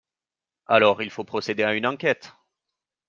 [0.65, 2.33] Alors il faut procéder à une enquête.